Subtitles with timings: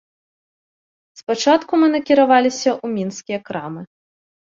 [1.21, 3.81] Спачатку мы накіраваліся ў мінскія крамы.